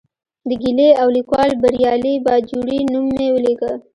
د 0.49 0.51
ګیلې 0.61 0.89
او 1.01 1.07
لیکوال 1.17 1.51
بریالي 1.61 2.13
باجوړي 2.25 2.79
نوم 2.91 3.05
مې 3.15 3.27
ولیکه. 3.31 3.71